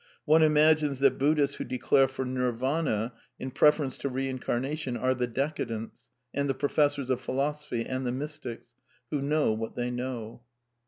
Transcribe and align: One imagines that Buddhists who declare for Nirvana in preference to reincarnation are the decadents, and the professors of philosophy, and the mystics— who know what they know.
One 0.25 0.41
imagines 0.41 0.97
that 1.01 1.19
Buddhists 1.19 1.57
who 1.57 1.63
declare 1.63 2.07
for 2.07 2.25
Nirvana 2.25 3.13
in 3.37 3.51
preference 3.51 3.97
to 3.99 4.09
reincarnation 4.09 4.97
are 4.97 5.13
the 5.13 5.27
decadents, 5.27 6.07
and 6.33 6.49
the 6.49 6.55
professors 6.55 7.11
of 7.11 7.21
philosophy, 7.21 7.85
and 7.85 8.03
the 8.03 8.11
mystics— 8.11 8.73
who 9.11 9.21
know 9.21 9.53
what 9.53 9.75
they 9.75 9.91
know. 9.91 10.41